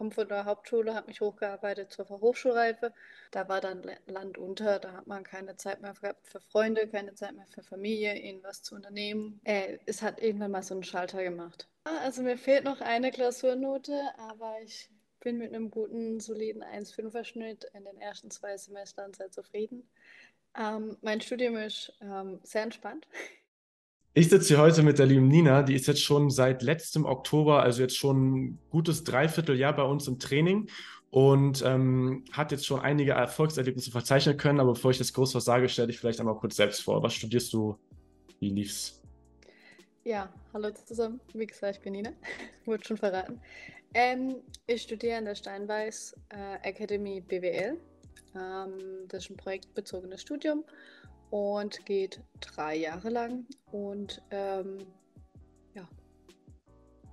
komme 0.00 0.12
von 0.12 0.28
der 0.28 0.46
Hauptschule, 0.46 0.94
habe 0.94 1.08
mich 1.08 1.20
hochgearbeitet 1.20 1.92
zur 1.92 2.08
Hochschulreife. 2.08 2.94
Da 3.32 3.50
war 3.50 3.60
dann 3.60 3.82
Land 4.06 4.38
unter, 4.38 4.78
da 4.78 4.94
hat 4.94 5.06
man 5.06 5.24
keine 5.24 5.58
Zeit 5.58 5.82
mehr 5.82 5.94
für 5.94 6.40
Freunde, 6.40 6.88
keine 6.88 7.14
Zeit 7.14 7.34
mehr 7.36 7.46
für 7.48 7.62
Familie, 7.62 8.18
irgendwas 8.18 8.62
zu 8.62 8.74
unternehmen. 8.74 9.42
Äh, 9.44 9.76
es 9.84 10.00
hat 10.00 10.22
irgendwann 10.22 10.52
mal 10.52 10.62
so 10.62 10.72
einen 10.72 10.84
Schalter 10.84 11.22
gemacht. 11.22 11.68
Also 11.84 12.22
mir 12.22 12.38
fehlt 12.38 12.64
noch 12.64 12.80
eine 12.80 13.10
Klausurnote, 13.10 14.00
aber 14.16 14.56
ich 14.64 14.88
bin 15.20 15.36
mit 15.36 15.52
einem 15.52 15.70
guten, 15.70 16.18
soliden 16.18 16.64
1,5er 16.64 17.24
Schnitt 17.24 17.64
in 17.74 17.84
den 17.84 18.00
ersten 18.00 18.30
zwei 18.30 18.56
Semestern 18.56 19.12
sehr 19.12 19.30
zufrieden. 19.30 19.86
Ähm, 20.58 20.96
mein 21.02 21.20
Studium 21.20 21.58
ist 21.58 21.92
ähm, 22.00 22.40
sehr 22.42 22.62
entspannt. 22.62 23.06
Ich 24.12 24.28
sitze 24.28 24.48
hier 24.48 24.58
heute 24.58 24.82
mit 24.82 24.98
der 24.98 25.06
lieben 25.06 25.28
Nina, 25.28 25.62
die 25.62 25.76
ist 25.76 25.86
jetzt 25.86 26.02
schon 26.02 26.30
seit 26.30 26.62
letztem 26.62 27.04
Oktober, 27.04 27.62
also 27.62 27.80
jetzt 27.80 27.96
schon 27.96 28.34
ein 28.34 28.58
gutes 28.68 29.04
Dreivierteljahr 29.04 29.76
bei 29.76 29.84
uns 29.84 30.08
im 30.08 30.18
Training 30.18 30.68
und 31.10 31.62
ähm, 31.64 32.24
hat 32.32 32.50
jetzt 32.50 32.66
schon 32.66 32.80
einige 32.80 33.12
Erfolgserlebnisse 33.12 33.92
verzeichnen 33.92 34.36
können. 34.36 34.58
Aber 34.58 34.72
bevor 34.72 34.90
ich 34.90 34.98
jetzt 34.98 35.14
groß 35.14 35.36
was 35.36 35.44
sage, 35.44 35.68
stelle 35.68 35.90
ich 35.90 36.00
vielleicht 36.00 36.18
einmal 36.18 36.34
kurz 36.34 36.56
selbst 36.56 36.82
vor. 36.82 37.00
Was 37.04 37.14
studierst 37.14 37.52
du? 37.52 37.76
Wie 38.40 38.48
lief's? 38.48 39.00
Ja, 40.02 40.28
hallo 40.52 40.70
zusammen. 40.72 41.20
Wie 41.32 41.46
gesagt, 41.46 41.76
ich 41.76 41.80
bin 41.80 41.92
Nina. 41.92 42.10
Wurde 42.64 42.84
schon 42.84 42.96
verraten. 42.96 43.40
Ähm, 43.94 44.38
ich 44.66 44.82
studiere 44.82 45.18
an 45.18 45.26
der 45.26 45.36
Steinweiß 45.36 46.16
äh, 46.30 46.68
Academy 46.68 47.20
BWL. 47.20 47.78
Ähm, 48.34 48.72
das 49.06 49.24
ist 49.24 49.30
ein 49.30 49.36
projektbezogenes 49.36 50.20
Studium 50.20 50.64
und 51.30 51.84
geht 51.86 52.20
drei 52.40 52.76
Jahre 52.76 53.08
lang. 53.08 53.46
Und 53.72 54.22
ähm, 54.30 54.78
ja. 55.74 55.88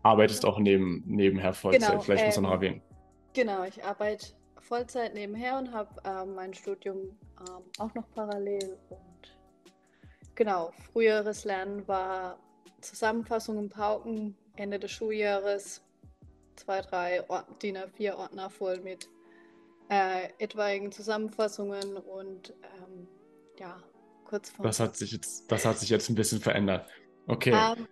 Arbeitest 0.04 0.46
auch 0.46 0.60
neben, 0.60 1.04
nebenher 1.06 1.54
Vollzeit, 1.54 1.90
genau, 1.90 2.02
vielleicht 2.02 2.26
muss 2.26 2.36
man 2.36 2.44
noch 2.44 2.52
ähm, 2.52 2.56
erwähnen. 2.56 2.82
Genau, 3.34 3.64
ich 3.64 3.84
arbeite 3.84 4.28
Vollzeit 4.60 5.14
nebenher 5.14 5.58
und 5.58 5.72
habe 5.72 5.90
ähm, 6.04 6.36
mein 6.36 6.54
Studium 6.54 6.98
ähm, 7.40 7.64
auch 7.78 7.94
noch 7.94 8.10
parallel. 8.12 8.78
Und 8.90 9.38
genau, 10.36 10.72
früheres 10.92 11.46
Lernen 11.46 11.88
war 11.88 12.40
Zusammenfassung 12.82 13.58
im 13.58 13.70
Pauken, 13.70 14.36
Ende 14.56 14.80
des 14.80 14.92
Schuljahres, 14.92 15.84
zwei, 16.56 16.82
drei 16.82 17.24
DIN 17.62 17.78
A4 17.78 18.16
Ordner 18.16 18.50
voll 18.50 18.80
mit 18.80 19.08
äh, 19.90 20.30
etwaigen 20.40 20.92
Zusammenfassungen 20.92 21.98
und 21.98 22.54
ähm, 22.64 23.08
ja, 23.58 23.78
kurz 24.28 24.50
vor. 24.50 24.64
Das 24.64 24.80
hat 24.80 24.96
sich 24.96 25.12
jetzt, 25.12 25.52
das 25.52 25.66
hat 25.66 25.80
sich 25.80 25.90
jetzt 25.90 26.10
ein 26.10 26.16
bisschen 26.16 26.40
verändert. 26.40 26.90
Okay. 27.28 27.52
Ähm, 27.54 27.88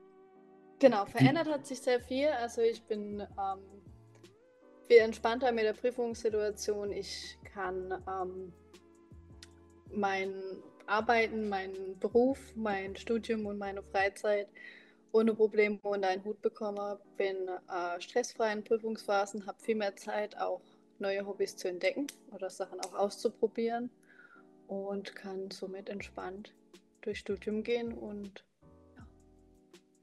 genau, 0.80 1.05
verändert 1.05 1.47
hat 1.47 1.66
sich 1.66 1.81
sehr 1.81 2.00
viel. 2.00 2.28
Also 2.28 2.61
ich 2.61 2.83
bin 2.83 3.22
ähm, 3.22 3.59
viel 4.88 4.97
entspannter 4.97 5.52
mit 5.52 5.66
der 5.66 5.73
Prüfungssituation. 5.73 6.91
Ich 6.91 7.38
kann 7.53 7.91
ähm, 8.08 8.53
mein 9.91 10.33
Arbeiten, 10.88 11.50
meinen 11.50 11.97
Beruf, 12.00 12.39
mein 12.56 12.95
Studium 12.95 13.45
und 13.45 13.58
meine 13.58 13.81
Freizeit 13.81 14.47
ohne 15.11 15.33
Probleme 15.33 15.80
unter 15.83 16.09
einen 16.09 16.23
Hut 16.25 16.41
bekomme. 16.41 17.00
Bin 17.17 17.47
äh, 17.47 18.02
stressfrei 18.02 18.52
in 18.52 18.63
Prüfungsphasen, 18.63 19.47
habe 19.47 19.58
viel 19.63 19.75
mehr 19.75 19.95
Zeit, 19.95 20.38
auch 20.38 20.61
neue 21.00 21.25
Hobbys 21.25 21.56
zu 21.56 21.69
entdecken 21.69 22.08
oder 22.31 22.50
Sachen 22.50 22.80
auch 22.81 22.94
auszuprobieren 22.94 23.89
und 24.67 25.16
kann 25.16 25.52
somit 25.52 25.89
entspannt 25.89 26.53
durchs 27.02 27.19
Studium 27.19 27.63
gehen 27.63 27.94
und 27.94 28.44
ja. 28.95 29.05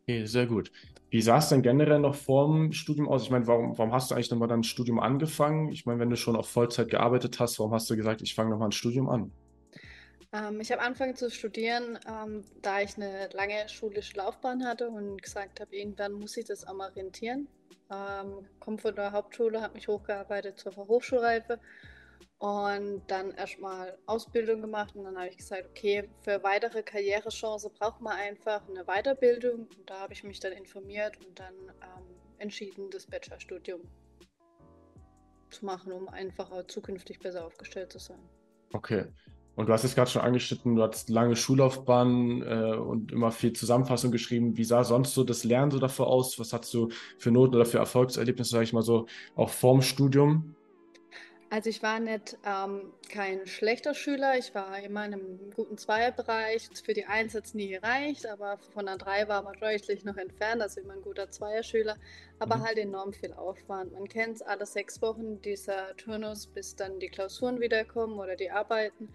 Okay, 0.02 0.26
sehr 0.26 0.46
gut. 0.46 0.72
Wie 1.10 1.20
sah 1.20 1.38
es 1.38 1.48
denn 1.48 1.62
generell 1.62 1.98
noch 1.98 2.14
vorm 2.14 2.72
Studium 2.72 3.08
aus? 3.08 3.24
Ich 3.24 3.30
meine, 3.30 3.46
warum, 3.46 3.76
warum 3.76 3.92
hast 3.92 4.10
du 4.10 4.14
eigentlich 4.14 4.30
nochmal 4.30 4.48
dein 4.48 4.62
Studium 4.62 4.98
angefangen? 4.98 5.70
Ich 5.70 5.84
meine, 5.84 6.00
wenn 6.00 6.10
du 6.10 6.16
schon 6.16 6.36
auf 6.36 6.48
Vollzeit 6.48 6.88
gearbeitet 6.88 7.38
hast, 7.38 7.58
warum 7.58 7.74
hast 7.74 7.90
du 7.90 7.96
gesagt, 7.96 8.22
ich 8.22 8.34
fange 8.34 8.50
nochmal 8.50 8.68
ein 8.68 8.72
Studium 8.72 9.08
an? 9.08 9.30
Ähm, 10.32 10.60
ich 10.60 10.72
habe 10.72 10.80
angefangen 10.80 11.14
zu 11.14 11.30
studieren, 11.30 11.98
ähm, 12.08 12.44
da 12.62 12.80
ich 12.80 12.96
eine 12.96 13.28
lange 13.34 13.68
schulische 13.68 14.16
Laufbahn 14.16 14.64
hatte 14.64 14.88
und 14.88 15.22
gesagt 15.22 15.60
habe, 15.60 15.76
irgendwann 15.76 16.12
muss 16.12 16.36
ich 16.36 16.46
das 16.46 16.66
auch 16.66 16.74
mal 16.74 16.90
rentieren. 16.90 17.48
Ähm, 17.90 18.46
komme 18.58 18.78
von 18.78 18.94
der 18.94 19.12
Hauptschule, 19.12 19.60
habe 19.60 19.74
mich 19.74 19.88
hochgearbeitet 19.88 20.58
zur 20.58 20.74
Hochschulreife 20.74 21.60
und 22.38 23.02
dann 23.06 23.30
erstmal 23.32 23.96
Ausbildung 24.06 24.60
gemacht 24.60 24.94
und 24.96 25.04
dann 25.04 25.16
habe 25.16 25.28
ich 25.28 25.36
gesagt, 25.36 25.68
okay, 25.70 26.08
für 26.22 26.42
weitere 26.42 26.82
Karrierechancen 26.82 27.70
braucht 27.78 28.00
man 28.00 28.14
einfach 28.14 28.62
eine 28.68 28.84
Weiterbildung 28.84 29.68
und 29.76 29.90
da 29.90 30.00
habe 30.00 30.12
ich 30.12 30.24
mich 30.24 30.40
dann 30.40 30.52
informiert 30.52 31.16
und 31.24 31.38
dann 31.38 31.54
ähm, 31.54 32.04
entschieden, 32.38 32.90
das 32.90 33.06
Bachelorstudium 33.06 33.80
zu 35.50 35.64
machen, 35.64 35.92
um 35.92 36.08
einfach 36.08 36.50
auch 36.50 36.66
zukünftig 36.66 37.20
besser 37.20 37.44
aufgestellt 37.44 37.92
zu 37.92 37.98
sein. 37.98 38.18
Okay. 38.72 39.06
Und 39.54 39.68
du 39.68 39.72
hast 39.72 39.84
es 39.84 39.94
gerade 39.94 40.10
schon 40.10 40.22
angeschnitten, 40.22 40.76
du 40.76 40.82
hattest 40.82 41.10
lange 41.10 41.36
Schullaufbahn 41.36 42.42
äh, 42.42 42.74
und 42.74 43.12
immer 43.12 43.30
viel 43.30 43.52
Zusammenfassung 43.52 44.10
geschrieben. 44.10 44.56
Wie 44.56 44.64
sah 44.64 44.82
sonst 44.82 45.12
so 45.12 45.24
das 45.24 45.44
Lernen 45.44 45.70
so 45.70 45.78
davor 45.78 46.06
aus? 46.06 46.38
Was 46.38 46.54
hast 46.54 46.72
du 46.72 46.88
für 47.18 47.30
Noten 47.30 47.54
oder 47.54 47.66
für 47.66 47.78
Erfolgserlebnisse, 47.78 48.50
sage 48.50 48.64
ich 48.64 48.72
mal 48.72 48.82
so, 48.82 49.06
auch 49.36 49.50
vorm 49.50 49.82
Studium? 49.82 50.56
Also 51.52 51.68
ich 51.68 51.82
war 51.82 52.00
nicht 52.00 52.38
ähm, 52.46 52.94
kein 53.10 53.46
schlechter 53.46 53.92
Schüler, 53.92 54.38
ich 54.38 54.54
war 54.54 54.78
immer 54.78 55.04
in 55.04 55.12
einem 55.12 55.50
guten 55.54 55.76
Zweierbereich. 55.76 56.70
Für 56.82 56.94
die 56.94 57.04
Eins 57.04 57.34
hat 57.34 57.44
es 57.44 57.52
nie 57.52 57.68
gereicht, 57.68 58.24
aber 58.24 58.56
von 58.72 58.86
der 58.86 58.96
Drei 58.96 59.28
war 59.28 59.42
man 59.42 59.60
deutlich 59.60 60.02
noch 60.02 60.16
entfernt, 60.16 60.62
also 60.62 60.80
immer 60.80 60.94
ein 60.94 61.02
guter 61.02 61.30
Zweierschüler, 61.30 61.98
aber 62.38 62.56
mhm. 62.56 62.62
halt 62.62 62.78
enorm 62.78 63.12
viel 63.12 63.34
Aufwand. 63.34 63.92
Man 63.92 64.08
kennt 64.08 64.36
es 64.36 64.40
alle 64.42 64.64
sechs 64.64 65.02
Wochen, 65.02 65.42
dieser 65.42 65.94
Turnus, 65.98 66.46
bis 66.46 66.74
dann 66.74 66.98
die 67.00 67.10
Klausuren 67.10 67.60
wiederkommen 67.60 68.18
oder 68.18 68.34
die 68.34 68.50
Arbeiten. 68.50 69.10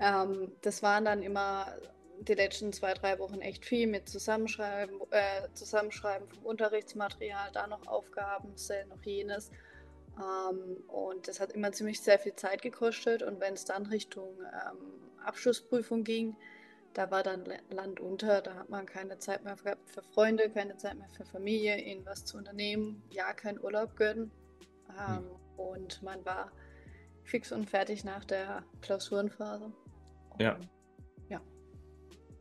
Ähm, 0.00 0.52
das 0.60 0.82
waren 0.82 1.06
dann 1.06 1.22
immer 1.22 1.78
die 2.20 2.34
letzten 2.34 2.74
zwei, 2.74 2.92
drei 2.92 3.18
Wochen 3.18 3.40
echt 3.40 3.64
viel 3.64 3.86
mit 3.86 4.06
Zusammenschreiben, 4.06 5.00
äh, 5.12 5.48
Zusammenschreiben 5.54 6.28
vom 6.28 6.44
Unterrichtsmaterial, 6.44 7.48
da 7.54 7.66
noch 7.66 7.86
Aufgaben, 7.86 8.54
noch 8.90 9.02
jenes. 9.02 9.50
Ähm, 10.18 10.76
und 10.88 11.28
das 11.28 11.40
hat 11.40 11.52
immer 11.52 11.72
ziemlich 11.72 12.00
sehr 12.00 12.18
viel 12.18 12.34
Zeit 12.34 12.62
gekostet. 12.62 13.22
Und 13.22 13.40
wenn 13.40 13.54
es 13.54 13.64
dann 13.64 13.86
Richtung 13.86 14.30
ähm, 14.40 14.78
Abschlussprüfung 15.24 16.04
ging, 16.04 16.36
da 16.92 17.10
war 17.10 17.22
dann 17.24 17.44
Land 17.70 17.98
unter, 17.98 18.40
da 18.40 18.54
hat 18.54 18.70
man 18.70 18.86
keine 18.86 19.18
Zeit 19.18 19.44
mehr 19.44 19.56
gehabt 19.56 19.90
für 19.90 20.02
Freunde, 20.02 20.48
keine 20.50 20.76
Zeit 20.76 20.96
mehr 20.96 21.08
für 21.08 21.24
Familie, 21.24 21.84
irgendwas 21.84 22.24
zu 22.24 22.36
unternehmen, 22.36 23.02
ja, 23.10 23.32
kein 23.32 23.60
Urlaub 23.60 23.96
gönnen. 23.96 24.30
Ähm, 24.90 25.16
hm. 25.16 25.24
Und 25.56 26.02
man 26.02 26.24
war 26.24 26.52
fix 27.24 27.50
und 27.50 27.68
fertig 27.68 28.04
nach 28.04 28.24
der 28.24 28.64
Klausurenphase. 28.80 29.72
Und, 30.30 30.40
ja. 30.40 30.56
ja. 31.28 31.40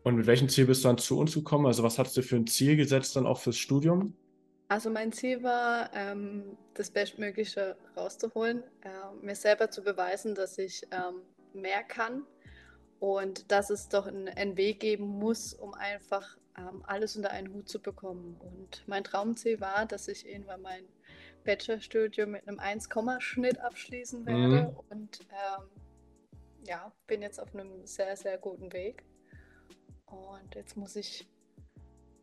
Und 0.03 0.15
mit 0.15 0.27
welchem 0.27 0.49
Ziel 0.49 0.67
bist 0.67 0.83
du 0.83 0.89
dann 0.89 0.97
zu 0.99 1.17
uns 1.17 1.33
gekommen? 1.33 1.65
Also 1.65 1.81
was 1.81 1.97
hast 1.97 2.15
du 2.15 2.21
für 2.21 2.35
ein 2.35 2.45
Ziel 2.45 2.75
gesetzt 2.75 3.15
dann 3.15 3.25
auch 3.25 3.39
fürs 3.39 3.57
Studium? 3.57 4.13
Also 4.67 4.89
mein 4.89 5.11
Ziel 5.11 5.43
war, 5.43 5.93
ähm, 5.93 6.57
das 6.73 6.89
Bestmögliche 6.89 7.75
rauszuholen, 7.95 8.63
äh, 8.81 9.25
mir 9.25 9.35
selber 9.35 9.69
zu 9.69 9.83
beweisen, 9.83 10.35
dass 10.35 10.57
ich 10.57 10.83
ähm, 10.91 11.21
mehr 11.53 11.83
kann 11.83 12.25
und 12.99 13.51
dass 13.51 13.69
es 13.69 13.89
doch 13.89 14.07
einen, 14.07 14.57
Weg 14.57 14.79
geben 14.79 15.05
muss, 15.05 15.53
um 15.53 15.73
einfach 15.73 16.37
ähm, 16.57 16.83
alles 16.87 17.15
unter 17.15 17.31
einen 17.31 17.53
Hut 17.53 17.67
zu 17.67 17.81
bekommen. 17.81 18.39
Und 18.39 18.83
mein 18.87 19.03
Traumziel 19.03 19.59
war, 19.59 19.85
dass 19.85 20.07
ich 20.07 20.27
irgendwann 20.27 20.61
mein 20.61 20.85
Bachelorstudium 21.43 22.31
mit 22.31 22.47
einem 22.47 22.59
1-Schnitt 22.59 23.59
abschließen 23.59 24.25
werde 24.25 24.71
mhm. 24.71 24.79
und 24.89 25.19
ähm, 25.31 25.67
ja, 26.65 26.91
bin 27.07 27.21
jetzt 27.21 27.39
auf 27.39 27.53
einem 27.53 27.85
sehr, 27.85 28.15
sehr 28.15 28.37
guten 28.37 28.71
Weg. 28.71 29.03
Und 30.05 30.55
jetzt 30.55 30.77
muss 30.77 30.95
ich 30.95 31.27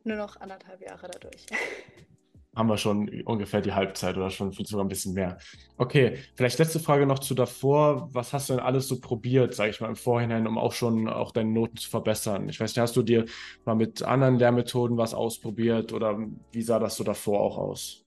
nur 0.04 0.16
noch 0.16 0.36
anderthalb 0.36 0.80
Jahre 0.80 1.08
dadurch. 1.08 1.46
haben 2.54 2.68
wir 2.68 2.76
schon 2.76 3.08
ungefähr 3.22 3.60
die 3.60 3.72
Halbzeit 3.72 4.16
oder 4.16 4.30
schon 4.30 4.52
sogar 4.52 4.84
ein 4.84 4.88
bisschen 4.88 5.14
mehr. 5.14 5.38
Okay, 5.76 6.18
vielleicht 6.34 6.58
letzte 6.58 6.80
Frage 6.80 7.06
noch 7.06 7.20
zu 7.20 7.34
davor. 7.34 8.08
Was 8.12 8.32
hast 8.32 8.48
du 8.48 8.54
denn 8.54 8.62
alles 8.62 8.88
so 8.88 9.00
probiert, 9.00 9.54
sage 9.54 9.70
ich 9.70 9.80
mal, 9.80 9.88
im 9.88 9.96
Vorhinein, 9.96 10.46
um 10.46 10.58
auch 10.58 10.72
schon 10.72 11.08
auch 11.08 11.30
deine 11.30 11.50
Noten 11.50 11.76
zu 11.76 11.88
verbessern? 11.88 12.48
Ich 12.48 12.58
weiß 12.58 12.70
nicht, 12.70 12.82
hast 12.82 12.96
du 12.96 13.02
dir 13.02 13.24
mal 13.64 13.76
mit 13.76 14.02
anderen 14.02 14.38
Lehrmethoden 14.38 14.96
was 14.96 15.14
ausprobiert 15.14 15.92
oder 15.92 16.18
wie 16.50 16.62
sah 16.62 16.80
das 16.80 16.96
so 16.96 17.04
davor 17.04 17.40
auch 17.40 17.56
aus? 17.56 18.04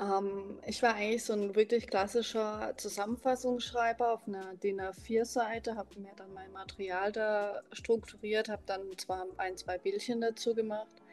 Ähm, 0.00 0.58
ich 0.66 0.82
war 0.82 0.94
eigentlich 0.96 1.22
so 1.22 1.34
ein 1.34 1.54
wirklich 1.54 1.86
klassischer 1.86 2.72
Zusammenfassungsschreiber 2.76 4.12
auf 4.14 4.26
einer 4.26 4.56
DIN 4.56 4.80
A4-Seite, 4.80 5.76
habe 5.76 6.00
mir 6.00 6.10
dann 6.16 6.34
mein 6.34 6.50
Material 6.50 7.12
da 7.12 7.60
strukturiert, 7.70 8.48
habe 8.48 8.62
dann 8.66 8.80
zwar 8.96 9.24
ein, 9.36 9.56
zwei 9.56 9.78
Bildchen 9.78 10.20
dazu 10.20 10.52
gemacht 10.52 11.03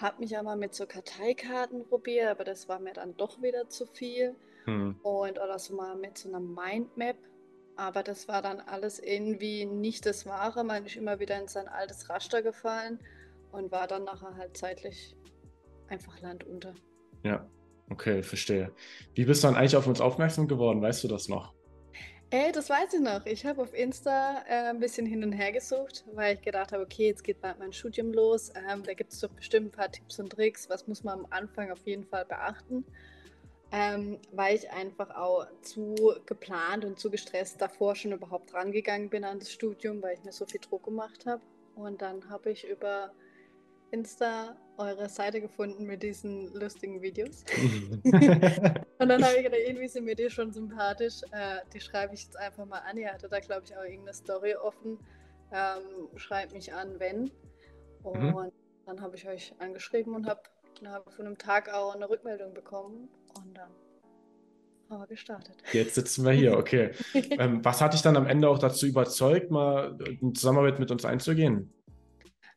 habe 0.00 0.20
mich 0.20 0.36
aber 0.38 0.56
mit 0.56 0.74
so 0.74 0.86
Karteikarten 0.86 1.86
probiert, 1.86 2.28
aber 2.28 2.44
das 2.44 2.68
war 2.68 2.78
mir 2.78 2.92
dann 2.92 3.16
doch 3.16 3.42
wieder 3.42 3.68
zu 3.68 3.86
viel. 3.86 4.34
Hm. 4.64 4.96
Und 5.02 5.38
oder 5.38 5.58
so 5.58 5.74
mal 5.74 5.96
mit 5.96 6.18
so 6.18 6.28
einer 6.28 6.40
Mindmap. 6.40 7.16
Aber 7.76 8.02
das 8.02 8.26
war 8.26 8.42
dann 8.42 8.60
alles 8.60 8.98
irgendwie 8.98 9.64
nicht 9.64 10.04
das 10.04 10.26
Wahre. 10.26 10.64
Man 10.64 10.84
ist 10.84 10.96
immer 10.96 11.20
wieder 11.20 11.40
in 11.40 11.46
sein 11.46 11.68
altes 11.68 12.08
Raster 12.10 12.42
gefallen 12.42 12.98
und 13.52 13.70
war 13.70 13.86
dann 13.86 14.04
nachher 14.04 14.36
halt 14.36 14.56
zeitlich 14.56 15.16
einfach 15.88 16.20
landunter. 16.20 16.74
Ja. 17.22 17.48
Okay, 17.90 18.22
verstehe. 18.22 18.72
Wie 19.14 19.24
bist 19.24 19.42
du 19.42 19.48
dann 19.48 19.56
eigentlich 19.56 19.76
auf 19.76 19.86
uns 19.86 20.00
aufmerksam 20.00 20.46
geworden? 20.46 20.82
Weißt 20.82 21.02
du 21.04 21.08
das 21.08 21.28
noch? 21.28 21.54
Ey, 22.30 22.52
das 22.52 22.68
weiß 22.68 22.92
ich 22.92 23.00
noch. 23.00 23.24
Ich 23.24 23.46
habe 23.46 23.62
auf 23.62 23.72
Insta 23.72 24.44
äh, 24.46 24.68
ein 24.68 24.80
bisschen 24.80 25.06
hin 25.06 25.24
und 25.24 25.32
her 25.32 25.50
gesucht, 25.50 26.04
weil 26.12 26.34
ich 26.34 26.42
gedacht 26.42 26.72
habe, 26.72 26.82
okay, 26.82 27.06
jetzt 27.06 27.24
geht 27.24 27.40
bald 27.40 27.58
mein 27.58 27.72
Studium 27.72 28.12
los. 28.12 28.52
Ähm, 28.54 28.82
da 28.82 28.92
gibt 28.92 29.14
es 29.14 29.20
doch 29.20 29.30
bestimmt 29.30 29.68
ein 29.68 29.70
paar 29.70 29.90
Tipps 29.90 30.18
und 30.20 30.28
Tricks. 30.28 30.68
Was 30.68 30.86
muss 30.86 31.02
man 31.02 31.20
am 31.20 31.26
Anfang 31.30 31.70
auf 31.70 31.86
jeden 31.86 32.04
Fall 32.04 32.26
beachten? 32.26 32.84
Ähm, 33.72 34.18
weil 34.32 34.56
ich 34.56 34.70
einfach 34.70 35.08
auch 35.16 35.46
zu 35.62 35.94
geplant 36.26 36.84
und 36.84 36.98
zu 36.98 37.10
gestresst 37.10 37.62
davor 37.62 37.96
schon 37.96 38.12
überhaupt 38.12 38.52
rangegangen 38.52 39.08
bin 39.08 39.24
an 39.24 39.38
das 39.38 39.50
Studium, 39.50 40.02
weil 40.02 40.18
ich 40.18 40.24
mir 40.24 40.32
so 40.32 40.44
viel 40.44 40.60
Druck 40.60 40.84
gemacht 40.84 41.24
habe. 41.24 41.40
Und 41.76 42.02
dann 42.02 42.28
habe 42.28 42.50
ich 42.50 42.68
über 42.68 43.10
Insta 43.90 44.56
eure 44.76 45.08
Seite 45.08 45.40
gefunden 45.40 45.84
mit 45.84 46.02
diesen 46.02 46.52
lustigen 46.54 47.02
Videos. 47.02 47.44
und 48.04 49.08
dann 49.08 49.24
habe 49.24 49.36
ich 49.36 49.44
gedacht, 49.44 49.60
irgendwie 49.66 49.88
sind 49.88 50.04
mir 50.04 50.14
die 50.14 50.30
schon 50.30 50.52
sympathisch. 50.52 51.22
Äh, 51.32 51.60
die 51.72 51.80
schreibe 51.80 52.14
ich 52.14 52.24
jetzt 52.24 52.36
einfach 52.36 52.64
mal 52.64 52.78
an. 52.80 52.96
Ihr 52.96 53.12
hattet 53.12 53.32
da, 53.32 53.40
glaube 53.40 53.62
ich, 53.64 53.76
auch 53.76 53.82
irgendeine 53.82 54.14
Story 54.14 54.54
offen. 54.54 54.98
Ähm, 55.52 56.08
schreibt 56.16 56.52
mich 56.52 56.72
an, 56.72 57.00
wenn. 57.00 57.30
Und 58.02 58.22
mhm. 58.22 58.52
dann 58.86 59.00
habe 59.00 59.16
ich 59.16 59.26
euch 59.28 59.52
angeschrieben 59.58 60.14
und 60.14 60.28
habe 60.28 60.42
innerhalb 60.80 61.10
von 61.12 61.26
einem 61.26 61.38
Tag 61.38 61.72
auch 61.72 61.94
eine 61.94 62.08
Rückmeldung 62.08 62.54
bekommen. 62.54 63.08
Und 63.36 63.56
dann 63.56 63.70
haben 64.90 65.00
wir 65.00 65.06
gestartet. 65.06 65.56
Jetzt 65.72 65.96
sitzen 65.96 66.24
wir 66.24 66.32
hier, 66.32 66.56
okay. 66.56 66.92
ähm, 67.14 67.64
was 67.64 67.80
hat 67.80 67.94
dich 67.94 68.02
dann 68.02 68.16
am 68.16 68.26
Ende 68.26 68.48
auch 68.48 68.58
dazu 68.58 68.86
überzeugt, 68.86 69.50
mal 69.50 69.98
in 70.20 70.34
Zusammenarbeit 70.34 70.78
mit 70.78 70.90
uns 70.90 71.04
einzugehen? 71.04 71.72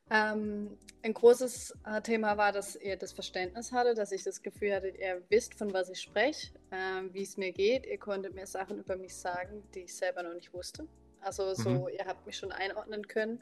Ähm, 0.10 0.78
ein 1.04 1.14
großes 1.14 1.76
äh, 1.86 2.02
Thema 2.02 2.38
war, 2.38 2.52
dass 2.52 2.76
ihr 2.76 2.96
das 2.96 3.12
Verständnis 3.12 3.72
hattet, 3.72 3.98
dass 3.98 4.12
ich 4.12 4.24
das 4.24 4.42
Gefühl 4.42 4.74
hatte, 4.74 4.90
ihr 4.90 5.22
wisst, 5.30 5.56
von 5.56 5.74
was 5.74 5.90
ich 5.90 6.00
spreche, 6.00 6.54
äh, 6.70 7.02
wie 7.12 7.24
es 7.24 7.38
mir 7.38 7.52
geht. 7.52 7.86
Ihr 7.86 7.98
konntet 7.98 8.36
mir 8.36 8.46
Sachen 8.46 8.80
über 8.80 8.96
mich 8.96 9.16
sagen, 9.16 9.64
die 9.74 9.82
ich 9.82 9.96
selber 9.96 10.24
noch 10.24 10.34
nicht 10.34 10.54
wusste. 10.54 10.88
Also 11.22 11.54
so, 11.54 11.70
mhm. 11.70 11.88
ihr 11.98 12.06
habt 12.06 12.26
mich 12.26 12.38
schon 12.38 12.52
einordnen 12.52 13.08
können. 13.08 13.42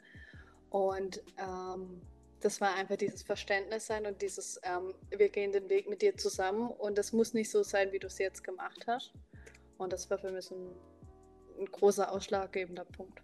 Und 0.70 1.22
ähm, 1.38 2.00
das 2.40 2.60
war 2.60 2.74
einfach 2.74 2.96
dieses 2.96 3.22
Verständnis 3.22 3.86
sein 3.86 4.06
und 4.06 4.22
dieses, 4.22 4.60
ähm, 4.62 4.94
wir 5.10 5.28
gehen 5.28 5.52
den 5.52 5.68
Weg 5.68 5.88
mit 5.88 6.00
dir 6.02 6.16
zusammen 6.16 6.70
und 6.70 6.98
es 6.98 7.12
muss 7.12 7.34
nicht 7.34 7.50
so 7.50 7.62
sein, 7.62 7.92
wie 7.92 7.98
du 7.98 8.06
es 8.06 8.18
jetzt 8.18 8.42
gemacht 8.44 8.86
hast. 8.86 9.12
Und 9.78 9.92
das 9.92 10.08
war 10.10 10.18
für 10.18 10.30
mich 10.30 10.50
ein, 10.50 10.70
ein 11.58 11.66
großer 11.66 12.10
ausschlaggebender 12.10 12.84
Punkt. 12.84 13.20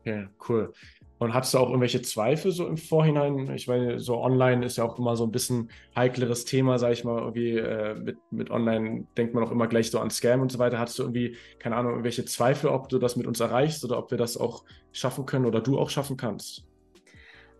Okay, 0.00 0.28
cool. 0.48 0.72
Und 1.18 1.34
hattest 1.34 1.54
du 1.54 1.58
auch 1.58 1.68
irgendwelche 1.68 2.00
Zweifel 2.02 2.52
so 2.52 2.66
im 2.66 2.76
Vorhinein? 2.76 3.50
Ich 3.54 3.66
meine, 3.66 3.98
so 3.98 4.20
online 4.20 4.64
ist 4.64 4.76
ja 4.76 4.84
auch 4.84 4.98
immer 4.98 5.16
so 5.16 5.24
ein 5.24 5.32
bisschen 5.32 5.70
heikleres 5.96 6.44
Thema, 6.44 6.78
sag 6.78 6.92
ich 6.92 7.04
mal, 7.04 7.18
irgendwie 7.18 7.56
äh, 7.56 7.94
mit, 7.94 8.18
mit 8.30 8.50
online 8.50 9.06
denkt 9.16 9.34
man 9.34 9.42
auch 9.42 9.50
immer 9.50 9.66
gleich 9.66 9.90
so 9.90 9.98
an 9.98 10.10
Scam 10.10 10.40
und 10.40 10.52
so 10.52 10.58
weiter. 10.58 10.78
Hattest 10.78 10.98
du 10.98 11.02
irgendwie, 11.02 11.36
keine 11.58 11.76
Ahnung, 11.76 11.92
irgendwelche 11.92 12.24
Zweifel, 12.24 12.70
ob 12.70 12.88
du 12.88 12.98
das 12.98 13.16
mit 13.16 13.26
uns 13.26 13.40
erreichst 13.40 13.84
oder 13.84 13.98
ob 13.98 14.10
wir 14.12 14.18
das 14.18 14.36
auch 14.36 14.64
schaffen 14.92 15.26
können 15.26 15.46
oder 15.46 15.60
du 15.60 15.78
auch 15.78 15.90
schaffen 15.90 16.16
kannst? 16.16 16.64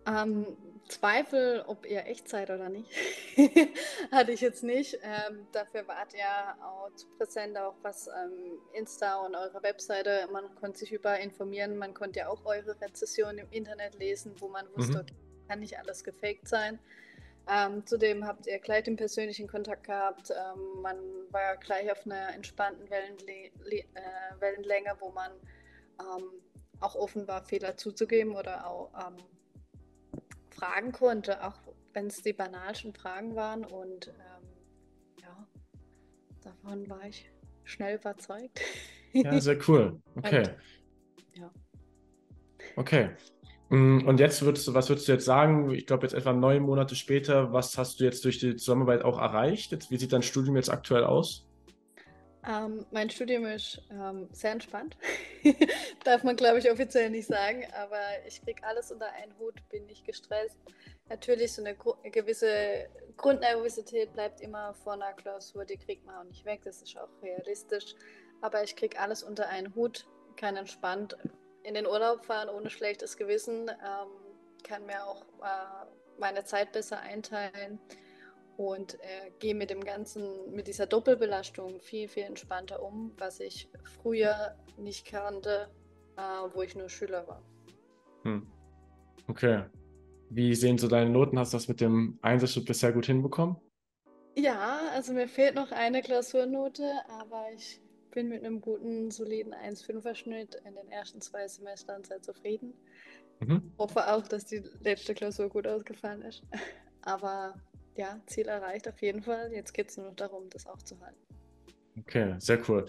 Ähm, 0.07 0.45
Zweifel, 0.89 1.63
ob 1.67 1.85
ihr 1.85 2.05
echt 2.07 2.27
seid 2.27 2.49
oder 2.49 2.67
nicht, 2.67 2.91
hatte 4.11 4.31
ich 4.31 4.41
jetzt 4.41 4.63
nicht. 4.63 4.95
Ähm, 5.03 5.47
dafür 5.51 5.87
wart 5.87 6.13
ihr 6.13 6.65
auch 6.65 6.93
zu 6.95 7.07
präsent, 7.17 7.57
auch 7.57 7.75
was 7.83 8.07
ähm, 8.07 8.59
Insta 8.73 9.23
und 9.25 9.35
eure 9.35 9.61
Webseite. 9.61 10.27
Man 10.31 10.53
konnte 10.55 10.79
sich 10.79 10.91
überall 10.91 11.19
informieren. 11.19 11.77
Man 11.77 11.93
konnte 11.93 12.19
ja 12.19 12.27
auch 12.27 12.43
eure 12.43 12.79
Rezession 12.81 13.37
im 13.37 13.47
Internet 13.51 13.95
lesen, 13.99 14.33
wo 14.39 14.49
man 14.49 14.65
wusste, 14.75 14.93
mhm. 14.93 14.99
okay, 15.01 15.15
kann 15.47 15.59
nicht 15.59 15.77
alles 15.77 16.03
gefaked 16.03 16.47
sein. 16.47 16.79
Ähm, 17.47 17.85
zudem 17.85 18.25
habt 18.25 18.47
ihr 18.47 18.59
gleich 18.59 18.83
den 18.83 18.95
persönlichen 18.95 19.47
Kontakt 19.47 19.85
gehabt. 19.85 20.31
Ähm, 20.31 20.81
man 20.81 20.97
war 21.29 21.57
gleich 21.57 21.91
auf 21.91 22.05
einer 22.05 22.33
entspannten 22.33 22.89
Wellenle 22.89 23.51
äh, 23.69 23.83
Wellenlänge, 24.39 24.95
wo 24.99 25.09
man 25.11 25.31
ähm, 25.99 26.29
auch 26.79 26.95
offen 26.95 27.27
war, 27.27 27.43
Fehler 27.43 27.77
zuzugeben 27.77 28.35
oder 28.35 28.67
auch 28.67 28.91
ähm, 29.07 29.17
fragen 30.59 30.91
konnte, 30.91 31.45
auch 31.45 31.55
wenn 31.93 32.07
es 32.07 32.21
die 32.21 32.33
banalsten 32.33 32.93
Fragen 32.93 33.35
waren. 33.35 33.63
Und 33.65 34.07
ähm, 34.07 34.47
ja, 35.21 35.47
davon 36.41 36.89
war 36.89 37.05
ich 37.07 37.29
schnell 37.63 37.97
überzeugt. 37.97 38.59
Ja, 39.13 39.39
sehr 39.39 39.57
cool. 39.67 39.99
Okay. 40.15 40.39
Und, 40.39 41.37
ja. 41.37 41.51
Okay. 42.75 43.09
Mm, 43.69 44.07
und 44.07 44.19
jetzt 44.19 44.41
würdest 44.41 44.67
du, 44.67 44.73
was 44.73 44.89
würdest 44.89 45.07
du 45.07 45.13
jetzt 45.13 45.25
sagen? 45.25 45.71
Ich 45.71 45.85
glaube, 45.85 46.05
jetzt 46.05 46.13
etwa 46.13 46.33
neun 46.33 46.63
Monate 46.63 46.95
später, 46.95 47.53
was 47.53 47.77
hast 47.77 47.99
du 47.99 48.03
jetzt 48.03 48.25
durch 48.25 48.39
die 48.39 48.55
Zusammenarbeit 48.55 49.03
auch 49.03 49.19
erreicht? 49.19 49.71
Jetzt, 49.71 49.91
wie 49.91 49.97
sieht 49.97 50.13
dein 50.13 50.23
Studium 50.23 50.55
jetzt 50.55 50.69
aktuell 50.69 51.03
aus? 51.03 51.48
Ähm, 52.47 52.85
mein 52.91 53.09
Studium 53.09 53.45
ist 53.45 53.81
ähm, 53.91 54.29
sehr 54.31 54.51
entspannt. 54.51 54.97
Darf 56.03 56.23
man, 56.23 56.35
glaube 56.35 56.59
ich, 56.59 56.71
offiziell 56.71 57.09
nicht 57.09 57.27
sagen, 57.27 57.65
aber 57.73 57.99
ich 58.27 58.41
kriege 58.41 58.63
alles 58.63 58.91
unter 58.91 59.11
einen 59.11 59.37
Hut, 59.39 59.55
bin 59.69 59.85
nicht 59.87 60.05
gestresst. 60.05 60.57
Natürlich, 61.09 61.53
so 61.53 61.63
eine, 61.63 61.75
gewisse 62.11 62.87
Grundnervosität 63.17 64.13
bleibt 64.13 64.41
immer 64.41 64.73
vor 64.73 64.93
einer 64.93 65.13
Klausur, 65.13 65.65
die 65.65 65.77
kriegt 65.77 66.05
man 66.05 66.15
auch 66.15 66.23
nicht 66.23 66.45
weg, 66.45 66.61
das 66.63 66.81
ist 66.81 66.97
auch 66.97 67.09
realistisch. 67.21 67.95
Aber 68.41 68.63
ich 68.63 68.75
kriege 68.75 68.99
alles 68.99 69.21
unter 69.21 69.49
einen 69.49 69.75
Hut, 69.75 70.05
kann 70.37 70.55
entspannt 70.55 71.17
in 71.63 71.73
den 71.73 71.85
Urlaub 71.85 72.25
fahren 72.25 72.49
ohne 72.49 72.69
schlechtes 72.69 73.17
Gewissen, 73.17 73.69
ähm, 73.69 74.07
kann 74.63 74.85
mir 74.85 75.05
auch 75.05 75.23
äh, 75.41 75.89
meine 76.19 76.45
Zeit 76.45 76.71
besser 76.71 76.99
einteilen 76.99 77.79
und 78.59 78.95
äh, 78.95 79.31
gehe 79.39 79.55
mit 79.55 79.69
dem 79.69 79.81
ganzen, 79.81 80.53
mit 80.53 80.67
dieser 80.67 80.85
Doppelbelastung 80.85 81.79
viel, 81.79 82.09
viel 82.09 82.23
entspannter 82.23 82.83
um, 82.83 83.13
was 83.17 83.39
ich 83.39 83.69
früher 84.01 84.53
nicht 84.77 85.05
kannte, 85.05 85.69
äh, 86.17 86.21
wo 86.53 86.61
ich 86.61 86.75
nur 86.75 86.89
Schüler 86.89 87.25
war. 87.25 87.41
Hm. 88.23 88.45
Okay. 89.29 89.63
Wie 90.29 90.53
sehen 90.55 90.77
so 90.77 90.89
deine 90.89 91.09
Noten? 91.09 91.39
Hast 91.39 91.53
du 91.53 91.57
das 91.57 91.69
mit 91.69 91.79
dem 91.79 92.19
Einsatzschritt 92.21 92.65
bisher 92.65 92.91
gut 92.91 93.05
hinbekommen? 93.05 93.55
Ja, 94.35 94.89
also 94.93 95.13
mir 95.13 95.29
fehlt 95.29 95.55
noch 95.55 95.71
eine 95.71 96.01
Klausurnote, 96.01 96.83
aber 97.07 97.45
ich 97.55 97.79
bin 98.11 98.27
mit 98.27 98.43
einem 98.43 98.59
guten, 98.59 99.09
soliden 99.09 99.53
1,5er-Schnitt 99.53 100.55
in 100.65 100.75
den 100.75 100.91
ersten 100.91 101.21
zwei 101.21 101.47
Semestern 101.47 102.03
sehr 102.03 102.21
zufrieden. 102.21 102.73
Mhm. 103.39 103.71
Hoffe 103.77 104.11
auch, 104.13 104.27
dass 104.27 104.45
die 104.45 104.61
letzte 104.81 105.13
Klausur 105.13 105.47
gut 105.47 105.65
ausgefallen 105.65 106.23
ist. 106.23 106.43
Aber 107.01 107.55
ja, 107.99 108.17
Ziel 108.27 108.47
erreicht 108.47 108.87
auf 108.87 109.01
jeden 109.01 109.21
Fall. 109.21 109.51
Jetzt 109.51 109.73
geht 109.73 109.89
es 109.89 109.97
nur 109.97 110.07
noch 110.07 110.15
darum, 110.15 110.49
das 110.49 110.65
aufzuhalten. 110.65 111.19
Okay, 111.99 112.35
sehr 112.39 112.57
cool. 112.69 112.85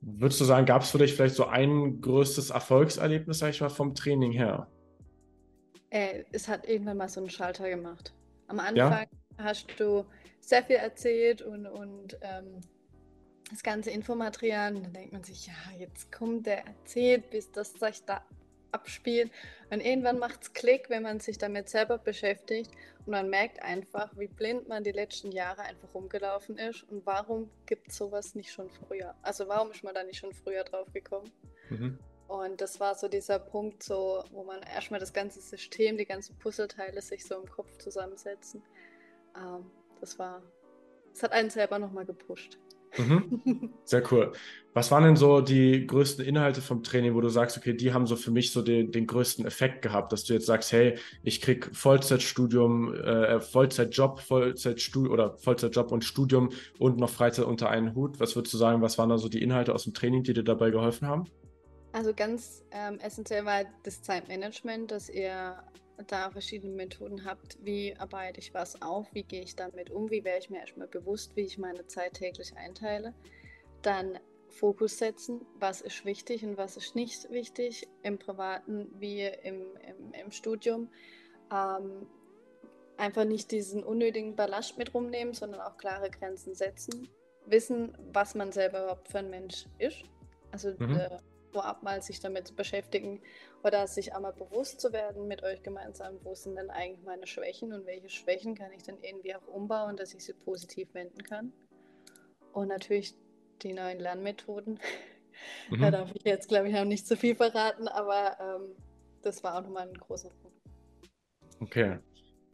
Würdest 0.00 0.40
du 0.40 0.44
sagen, 0.44 0.64
gab 0.64 0.80
es 0.80 0.90
für 0.90 0.98
dich 0.98 1.14
vielleicht 1.14 1.34
so 1.34 1.44
ein 1.46 2.00
größtes 2.00 2.50
Erfolgserlebnis, 2.50 3.40
sag 3.40 3.50
ich 3.50 3.60
mal, 3.60 3.68
vom 3.68 3.94
Training 3.94 4.32
her? 4.32 4.66
Äh, 5.90 6.24
es 6.32 6.48
hat 6.48 6.66
irgendwann 6.66 6.96
mal 6.96 7.08
so 7.08 7.20
einen 7.20 7.28
Schalter 7.28 7.68
gemacht. 7.68 8.14
Am 8.48 8.58
Anfang 8.58 9.06
ja? 9.36 9.44
hast 9.44 9.68
du 9.78 10.06
sehr 10.40 10.62
viel 10.62 10.76
erzählt 10.76 11.42
und, 11.42 11.66
und 11.66 12.16
ähm, 12.22 12.60
das 13.50 13.62
ganze 13.62 13.90
Infomaterial. 13.90 14.74
Und 14.74 14.84
dann 14.84 14.92
denkt 14.94 15.12
man 15.12 15.22
sich, 15.22 15.48
ja, 15.48 15.54
jetzt 15.78 16.10
kommt 16.10 16.46
der 16.46 16.66
erzählt, 16.66 17.28
bis 17.28 17.52
das 17.52 17.74
sich 17.74 18.04
da 18.06 18.24
abspielt. 18.76 19.30
Und 19.70 19.80
irgendwann 19.80 20.18
macht 20.18 20.42
es 20.42 20.52
Klick, 20.52 20.90
wenn 20.90 21.02
man 21.02 21.18
sich 21.18 21.38
damit 21.38 21.68
selber 21.68 21.98
beschäftigt 21.98 22.70
und 23.00 23.12
man 23.12 23.28
merkt 23.30 23.62
einfach, 23.62 24.10
wie 24.16 24.28
blind 24.28 24.68
man 24.68 24.84
die 24.84 24.92
letzten 24.92 25.32
Jahre 25.32 25.62
einfach 25.62 25.94
rumgelaufen 25.94 26.58
ist 26.58 26.84
und 26.90 27.04
warum 27.06 27.50
gibt 27.66 27.88
es 27.88 27.96
sowas 27.96 28.34
nicht 28.34 28.52
schon 28.52 28.70
früher? 28.70 29.14
Also 29.22 29.48
warum 29.48 29.70
ist 29.70 29.82
man 29.82 29.94
da 29.94 30.04
nicht 30.04 30.18
schon 30.18 30.32
früher 30.32 30.62
drauf 30.64 30.92
gekommen? 30.92 31.32
Mhm. 31.70 31.98
Und 32.28 32.60
das 32.60 32.80
war 32.80 32.94
so 32.94 33.08
dieser 33.08 33.38
Punkt, 33.38 33.82
so, 33.82 34.24
wo 34.30 34.42
man 34.42 34.62
erstmal 34.62 35.00
das 35.00 35.12
ganze 35.12 35.40
System, 35.40 35.96
die 35.96 36.06
ganzen 36.06 36.36
Puzzleteile 36.38 37.00
sich 37.00 37.24
so 37.24 37.36
im 37.36 37.48
Kopf 37.48 37.76
zusammensetzen. 37.78 38.62
Ähm, 39.36 39.70
das 40.00 40.18
war, 40.18 40.42
das 41.12 41.22
hat 41.22 41.32
einen 41.32 41.50
selber 41.50 41.78
nochmal 41.78 42.04
gepusht. 42.04 42.58
Mhm. 42.96 43.72
Sehr 43.84 44.02
cool. 44.12 44.32
Was 44.76 44.90
waren 44.90 45.04
denn 45.04 45.16
so 45.16 45.40
die 45.40 45.86
größten 45.86 46.22
Inhalte 46.22 46.60
vom 46.60 46.82
Training, 46.82 47.14
wo 47.14 47.22
du 47.22 47.30
sagst, 47.30 47.56
okay, 47.56 47.72
die 47.72 47.94
haben 47.94 48.06
so 48.06 48.14
für 48.14 48.30
mich 48.30 48.52
so 48.52 48.60
den, 48.60 48.92
den 48.92 49.06
größten 49.06 49.46
Effekt 49.46 49.80
gehabt, 49.80 50.12
dass 50.12 50.24
du 50.24 50.34
jetzt 50.34 50.44
sagst, 50.44 50.70
hey, 50.70 50.98
ich 51.22 51.40
krieg 51.40 51.70
Vollzeitstudium, 51.74 52.94
äh, 52.94 53.40
Vollzeitjob, 53.40 54.20
Vollzeitstudium 54.20 55.12
oder 55.12 55.38
Vollzeitjob 55.38 55.92
und 55.92 56.04
Studium 56.04 56.50
und 56.78 56.98
noch 56.98 57.08
Freizeit 57.08 57.46
unter 57.46 57.70
einen 57.70 57.94
Hut. 57.94 58.20
Was 58.20 58.36
würdest 58.36 58.52
du 58.52 58.58
sagen, 58.58 58.82
was 58.82 58.98
waren 58.98 59.08
da 59.08 59.16
so 59.16 59.30
die 59.30 59.42
Inhalte 59.42 59.74
aus 59.74 59.84
dem 59.84 59.94
Training, 59.94 60.24
die 60.24 60.34
dir 60.34 60.44
dabei 60.44 60.70
geholfen 60.70 61.08
haben? 61.08 61.24
Also 61.92 62.12
ganz 62.12 62.62
ähm, 62.72 62.98
essentiell 62.98 63.46
war 63.46 63.64
das 63.82 64.02
Zeitmanagement, 64.02 64.90
dass 64.90 65.08
ihr 65.08 65.56
da 66.06 66.30
verschiedene 66.30 66.74
Methoden 66.74 67.24
habt, 67.24 67.58
wie 67.64 67.96
arbeite 67.96 68.40
ich 68.40 68.54
was 68.54 68.80
auf, 68.82 69.06
wie 69.12 69.22
gehe 69.22 69.42
ich 69.42 69.56
damit 69.56 69.90
um, 69.90 70.10
wie 70.10 70.24
wäre 70.24 70.38
ich 70.38 70.50
mir 70.50 70.60
erstmal 70.60 70.88
bewusst, 70.88 71.36
wie 71.36 71.42
ich 71.42 71.58
meine 71.58 71.86
Zeit 71.86 72.14
täglich 72.14 72.56
einteile. 72.56 73.14
Dann 73.82 74.18
Fokus 74.48 74.98
setzen, 74.98 75.44
was 75.58 75.80
ist 75.80 76.04
wichtig 76.04 76.44
und 76.44 76.56
was 76.56 76.76
ist 76.76 76.94
nicht 76.94 77.30
wichtig, 77.30 77.88
im 78.02 78.18
privaten 78.18 78.88
wie 78.98 79.22
im, 79.22 79.62
im, 79.76 80.12
im 80.12 80.30
Studium. 80.30 80.88
Ähm, 81.52 82.06
einfach 82.96 83.24
nicht 83.24 83.50
diesen 83.50 83.84
unnötigen 83.84 84.34
Ballast 84.36 84.78
mit 84.78 84.94
rumnehmen, 84.94 85.34
sondern 85.34 85.60
auch 85.60 85.76
klare 85.76 86.10
Grenzen 86.10 86.54
setzen. 86.54 87.08
Wissen, 87.44 87.96
was 88.12 88.34
man 88.34 88.52
selber 88.52 88.84
überhaupt 88.84 89.08
für 89.08 89.18
ein 89.18 89.30
Mensch 89.30 89.66
ist. 89.78 90.02
Also 90.50 90.74
mhm. 90.78 90.96
äh, 90.96 91.18
vorab 91.52 91.82
mal 91.82 92.02
sich 92.02 92.20
damit 92.20 92.48
zu 92.48 92.54
beschäftigen 92.54 93.22
oder 93.66 93.86
sich 93.88 94.14
einmal 94.14 94.32
bewusst 94.32 94.80
zu 94.80 94.92
werden 94.92 95.26
mit 95.26 95.42
euch 95.42 95.60
gemeinsam, 95.62 96.18
wo 96.22 96.34
sind 96.34 96.56
denn 96.56 96.70
eigentlich 96.70 97.04
meine 97.04 97.26
Schwächen 97.26 97.72
und 97.72 97.84
welche 97.84 98.08
Schwächen 98.08 98.54
kann 98.54 98.70
ich 98.72 98.84
dann 98.84 98.98
irgendwie 99.02 99.34
auch 99.34 99.46
umbauen, 99.48 99.96
dass 99.96 100.14
ich 100.14 100.24
sie 100.24 100.34
positiv 100.34 100.94
wenden 100.94 101.22
kann. 101.24 101.52
Und 102.52 102.68
natürlich 102.68 103.14
die 103.62 103.72
neuen 103.72 103.98
Lernmethoden. 103.98 104.78
Mhm. 105.68 105.82
Da 105.82 105.90
darf 105.90 106.10
ich 106.14 106.22
jetzt, 106.24 106.48
glaube 106.48 106.68
ich, 106.68 106.74
noch 106.74 106.86
nicht 106.86 107.06
zu 107.06 107.14
viel 107.14 107.34
verraten, 107.34 107.88
aber 107.88 108.38
ähm, 108.40 108.74
das 109.20 109.44
war 109.44 109.58
auch 109.58 109.62
nochmal 109.62 109.86
ein 109.86 109.92
großer 109.92 110.30
Punkt. 110.30 110.56
Okay. 111.60 111.98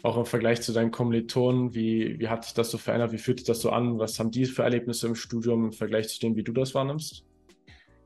Auch 0.03 0.17
im 0.17 0.27
Vergleich 0.27 0.63
zu 0.63 0.73
deinen 0.73 0.91
Kommilitonen, 0.91 1.77
wie, 1.77 2.19
wie 2.19 2.27
hat 2.27 2.45
sich 2.45 2.55
das 2.55 2.73
so 2.73 2.79
verändert? 2.79 3.13
Wie 3.13 3.19
fühlt 3.19 3.39
sich 3.39 3.47
das 3.47 3.61
so 3.61 3.71
an? 3.71 4.01
Was 4.01 4.19
haben 4.19 4.33
die 4.33 4.47
für 4.47 4.65
Erlebnisse 4.65 5.07
im 5.07 5.15
Studium 5.15 5.67
im 5.67 5.73
Vergleich 5.73 6.09
zu 6.09 6.19
dem, 6.19 6.35
wie 6.35 6.43
du 6.43 6.53
das 6.53 6.75
wahrnimmst? 6.75 7.25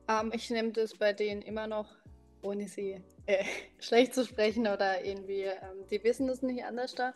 Ähm, 0.09 0.31
ich 0.35 0.51
nehme 0.51 0.73
das 0.73 0.93
bei 0.93 1.15
denen 1.15 1.41
immer 1.41 1.67
noch, 1.67 1.89
ohne 2.43 2.69
sie 2.69 3.03
äh, 3.27 3.45
schlecht 3.79 4.15
zu 4.15 4.25
sprechen 4.25 4.67
oder 4.67 5.05
irgendwie, 5.05 5.43
ähm, 5.43 5.87
die 5.91 6.03
wissen 6.05 6.27
das 6.27 6.43
nicht 6.43 6.65
anders 6.65 6.95
da. 6.95 7.15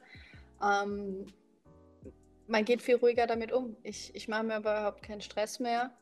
Ähm, 0.62 1.26
man 2.46 2.64
geht 2.64 2.82
viel 2.82 2.96
ruhiger 2.96 3.26
damit 3.26 3.52
um. 3.52 3.76
Ich, 3.82 4.14
ich 4.14 4.28
mache 4.28 4.42
mir 4.42 4.58
überhaupt 4.58 5.02
keinen 5.02 5.20
Stress 5.20 5.60
mehr. 5.60 5.92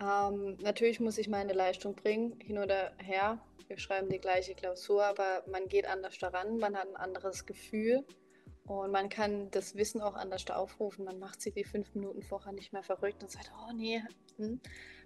Ähm, 0.00 0.56
natürlich 0.60 1.00
muss 1.00 1.18
ich 1.18 1.28
meine 1.28 1.52
Leistung 1.52 1.94
bringen, 1.94 2.38
hin 2.40 2.58
oder 2.58 2.92
her. 2.98 3.40
Wir 3.66 3.78
schreiben 3.78 4.08
die 4.08 4.18
gleiche 4.18 4.54
Klausur, 4.54 5.04
aber 5.04 5.44
man 5.50 5.68
geht 5.68 5.86
anders 5.86 6.18
daran, 6.18 6.58
man 6.58 6.76
hat 6.76 6.88
ein 6.88 6.96
anderes 6.96 7.46
Gefühl 7.46 8.04
und 8.66 8.90
man 8.90 9.08
kann 9.08 9.50
das 9.50 9.76
Wissen 9.76 10.00
auch 10.00 10.14
anders 10.14 10.44
da 10.44 10.56
aufrufen. 10.56 11.04
Man 11.04 11.18
macht 11.18 11.40
sich 11.40 11.54
die 11.54 11.64
fünf 11.64 11.94
Minuten 11.94 12.22
vorher 12.22 12.52
nicht 12.52 12.72
mehr 12.72 12.82
verrückt 12.82 13.22
und 13.22 13.30
sagt, 13.30 13.50
oh 13.66 13.72
nee, 13.72 14.02
hm 14.36 14.60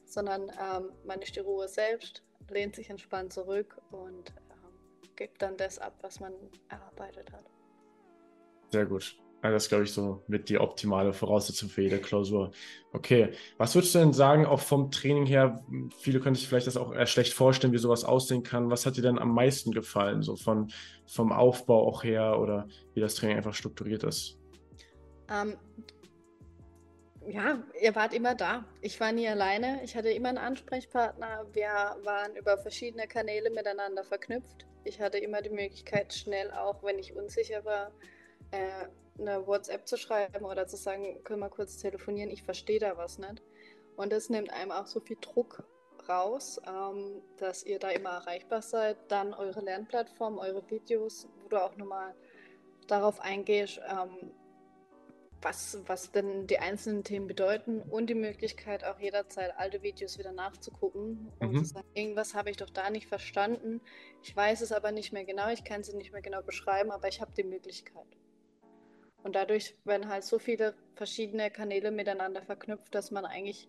sondern 0.07 0.51
ähm, 0.51 0.93
man 1.05 1.21
ist 1.21 1.37
die 1.37 1.41
Ruhe 1.41 1.69
selbst, 1.69 2.23
lehnt 2.51 2.75
sich 2.77 2.91
entspannt 2.91 3.33
zurück 3.33 3.81
und 3.91 4.33
ähm, 4.51 5.15
gibt 5.17 5.43
dann 5.43 5.57
das 5.57 5.79
ab, 5.79 5.95
was 6.03 6.21
man 6.21 6.33
erarbeitet 6.69 7.33
hat. 7.33 7.45
Sehr 8.71 8.87
gut. 8.87 9.17
Das 9.43 9.65
ist, 9.65 9.69
glaube 9.69 9.85
ich, 9.85 9.93
so 9.93 10.25
mit 10.27 10.49
die 10.49 10.59
optimale 10.59 11.13
Voraussetzung 11.13 11.69
für 11.69 11.83
jede 11.83 11.99
Klausur. 11.99 12.51
Okay, 12.93 13.33
was 13.59 13.75
würdest 13.75 13.95
du 13.95 14.01
denn 14.01 14.13
sagen, 14.13 14.47
auch 14.47 14.61
vom 14.61 14.91
Training 14.91 15.27
her? 15.27 15.63
Viele 15.99 16.21
können 16.21 16.35
sich 16.35 16.49
vielleicht 16.49 16.67
das 16.67 16.77
auch 16.77 16.93
eher 16.93 17.07
schlecht 17.07 17.33
vorstellen, 17.33 17.73
wie 17.73 17.79
sowas 17.79 18.05
aussehen 18.05 18.43
kann. 18.43 18.71
Was 18.71 18.87
hat 18.87 18.97
dir 18.97 19.03
denn 19.03 19.19
am 19.19 19.33
meisten 19.33 19.73
gefallen, 19.73 20.23
so 20.23 20.37
von, 20.37 20.73
vom 21.07 21.33
Aufbau 21.33 21.87
auch 21.87 22.03
her 22.03 22.41
oder 22.41 22.67
wie 22.95 23.01
das 23.01 23.15
Training 23.15 23.37
einfach 23.37 23.55
strukturiert 23.55 24.05
ist? 24.05 24.39
Ähm, 25.29 25.57
ja, 27.29 27.63
ihr 27.81 27.95
wart 27.95 28.15
immer 28.15 28.35
da. 28.35 28.65
Ich 28.81 28.99
war 29.01 29.13
nie 29.13 29.29
alleine. 29.29 29.81
Ich 29.85 29.97
hatte 29.97 30.11
immer 30.11 30.29
einen 30.29 30.39
Ansprechpartner. 30.39 31.47
Wir 31.53 31.97
waren 32.03 32.37
über 32.37 32.59
verschiedene 32.59 33.07
Kanäle 33.07 33.51
miteinander 33.51 34.05
verknüpft. 34.05 34.67
Ich 34.85 35.01
hatte 35.01 35.19
immer 35.19 35.43
die 35.43 35.51
Möglichkeit, 35.51 36.15
schnell, 36.15 36.51
auch 36.53 36.83
wenn 36.83 36.99
ich 36.99 37.17
unsicher 37.17 37.65
war, 37.65 37.91
äh, 38.53 38.87
eine 39.19 39.47
WhatsApp 39.47 39.89
zu 39.89 39.97
schreiben 39.97 40.45
oder 40.45 40.67
zu 40.67 40.77
sagen, 40.77 41.23
können 41.25 41.41
wir 41.41 41.49
kurz 41.49 41.79
telefonieren, 41.79 42.31
ich 42.31 42.43
verstehe 42.43 42.79
da 42.79 42.97
was 42.97 43.19
nicht. 43.19 43.43
Und 43.97 44.13
das 44.13 44.29
nimmt 44.29 44.53
einem 44.53 44.71
auch 44.71 44.87
so 44.87 45.01
viel 45.01 45.17
Druck 45.21 45.65
raus, 46.09 46.61
ähm, 46.67 47.23
dass 47.39 47.65
ihr 47.65 47.79
da 47.79 47.91
immer 47.91 48.11
erreichbar 48.11 48.63
seid. 48.63 48.97
Dann 49.09 49.35
eure 49.35 49.61
Lernplattform, 49.61 50.39
eure 50.39 50.69
Videos, 50.71 51.29
wo 51.43 51.49
du 51.49 51.57
auch 51.57 51.77
nochmal 51.77 52.15
darauf 52.87 53.21
eingehst, 53.21 53.81
ähm, 53.91 54.31
was, 55.47 55.79
was 55.87 56.11
denn 56.11 56.49
die 56.49 56.59
einzelnen 56.59 57.05
Themen 57.05 57.29
bedeuten 57.29 57.81
und 57.81 58.11
die 58.11 58.17
Möglichkeit 58.17 58.85
auch 58.85 58.99
jederzeit 58.99 59.57
alte 59.57 59.81
Videos 59.81 60.19
wieder 60.19 60.33
nachzugucken 60.33 61.31
und 61.39 61.53
mhm. 61.53 61.65
zu 61.65 61.75
sagen, 61.75 61.87
irgendwas 61.95 62.35
habe 62.35 62.51
ich 62.51 62.57
doch 62.57 62.69
da 62.69 62.91
nicht 62.91 63.07
verstanden. 63.07 63.81
Ich 64.25 64.35
weiß 64.35 64.61
es 64.61 64.73
aber 64.73 64.91
nicht 64.91 65.13
mehr 65.13 65.25
genau, 65.25 65.49
ich 65.51 65.63
kann 65.63 65.83
es 65.83 65.93
nicht 65.95 66.13
mehr 66.13 66.21
genau 66.21 66.43
beschreiben, 66.43 66.91
aber 66.91 67.07
ich 67.07 67.21
habe 67.21 67.31
die 67.37 67.45
Möglichkeit. 67.45 68.09
Und 69.23 69.37
dadurch 69.37 69.77
werden 69.85 70.09
halt 70.09 70.25
so 70.25 70.41
viele 70.41 70.75
verschiedene 70.97 71.49
Kanäle 71.49 71.93
miteinander 71.93 72.43
verknüpft, 72.43 72.93
dass 72.93 73.13
man 73.13 73.25
eigentlich 73.25 73.69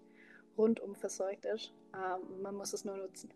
rundum 0.58 0.96
versorgt 0.96 1.46
ist. 1.46 1.76
Ähm, 1.94 2.42
man 2.42 2.56
muss 2.56 2.74
es 2.74 2.86
nur 2.86 2.98
nutzen. 2.98 3.32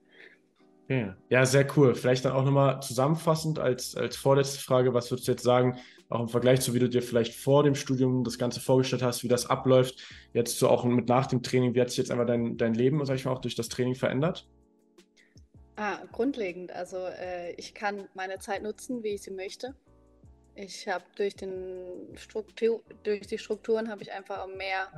Ja, 1.29 1.45
sehr 1.45 1.65
cool. 1.77 1.95
Vielleicht 1.95 2.25
dann 2.25 2.33
auch 2.33 2.43
nochmal 2.43 2.81
zusammenfassend 2.81 3.59
als, 3.59 3.95
als 3.95 4.17
vorletzte 4.17 4.59
Frage, 4.59 4.93
was 4.93 5.09
würdest 5.09 5.27
du 5.27 5.31
jetzt 5.31 5.43
sagen, 5.43 5.79
auch 6.11 6.19
im 6.19 6.27
Vergleich 6.27 6.59
zu 6.59 6.73
wie 6.73 6.79
du 6.79 6.89
dir 6.89 7.01
vielleicht 7.01 7.33
vor 7.33 7.63
dem 7.63 7.73
Studium 7.73 8.23
das 8.23 8.37
Ganze 8.37 8.59
vorgestellt 8.59 9.01
hast, 9.01 9.23
wie 9.23 9.29
das 9.29 9.45
abläuft, 9.49 10.03
jetzt 10.33 10.59
so 10.59 10.67
auch 10.67 10.83
mit 10.83 11.07
nach 11.07 11.25
dem 11.25 11.41
Training, 11.41 11.73
wie 11.73 11.81
hat 11.81 11.89
sich 11.89 11.99
jetzt 11.99 12.11
einfach 12.11 12.25
dein, 12.25 12.57
dein 12.57 12.73
Leben, 12.73 13.03
sag 13.05 13.15
ich 13.15 13.25
mal, 13.25 13.31
auch 13.31 13.39
durch 13.39 13.55
das 13.55 13.69
Training 13.69 13.95
verändert? 13.95 14.47
Ah, 15.77 15.99
grundlegend. 16.11 16.73
Also 16.73 16.97
äh, 16.97 17.53
ich 17.53 17.73
kann 17.73 18.09
meine 18.13 18.39
Zeit 18.39 18.61
nutzen, 18.61 19.03
wie 19.03 19.15
ich 19.15 19.21
sie 19.21 19.31
möchte. 19.31 19.73
Ich 20.53 20.85
habe 20.89 21.05
durch, 21.15 21.35
Struktur, 22.15 22.83
durch 23.03 23.25
die 23.25 23.37
Strukturen 23.37 23.89
habe 23.89 24.03
ich 24.03 24.11
einfach 24.11 24.45
mehr 24.47 24.91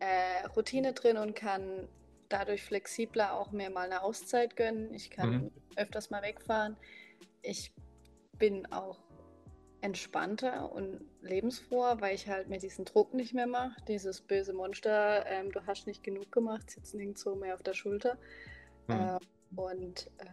äh, 0.00 0.46
Routine 0.48 0.94
drin 0.94 1.16
und 1.16 1.36
kann 1.36 1.88
dadurch 2.28 2.64
flexibler 2.64 3.34
auch 3.34 3.52
mir 3.52 3.70
mal 3.70 3.86
eine 3.86 4.02
Auszeit 4.02 4.56
gönnen. 4.56 4.92
Ich 4.92 5.10
kann 5.10 5.30
mhm. 5.30 5.50
öfters 5.76 6.10
mal 6.10 6.22
wegfahren. 6.22 6.76
Ich 7.42 7.72
bin 8.36 8.66
auch 8.72 9.03
entspannter 9.84 10.72
und 10.72 11.02
lebensfroher, 11.20 12.00
weil 12.00 12.14
ich 12.14 12.26
halt 12.26 12.48
mir 12.48 12.58
diesen 12.58 12.86
Druck 12.86 13.12
nicht 13.12 13.34
mehr 13.34 13.46
mache. 13.46 13.76
Dieses 13.86 14.22
böse 14.22 14.54
Monster, 14.54 15.26
ähm, 15.26 15.52
du 15.52 15.60
hast 15.66 15.86
nicht 15.86 16.02
genug 16.02 16.32
gemacht, 16.32 16.70
sitzt 16.70 16.94
nirgendwo 16.94 17.34
mehr 17.34 17.52
auf 17.52 17.62
der 17.62 17.74
Schulter. 17.74 18.16
Mhm. 18.86 18.94
Äh, 18.94 19.18
und 19.56 20.10
äh, 20.16 20.24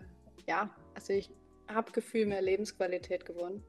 ja, 0.48 0.70
also 0.96 1.12
ich 1.12 1.30
habe 1.68 1.92
Gefühl 1.92 2.28
mehr 2.28 2.42
Lebensqualität 2.42 3.26
gewonnen. 3.26 3.62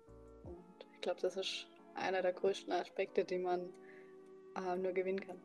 Und 0.45 0.87
ich 0.95 1.01
glaube, 1.01 1.21
das 1.21 1.37
ist 1.37 1.67
einer 1.97 2.23
der 2.23 2.33
größten 2.33 2.73
Aspekte, 2.73 3.25
die 3.25 3.39
man 3.39 3.69
äh, 4.55 4.77
nur 4.77 4.93
gewinnen 4.93 5.21
kann. 5.21 5.37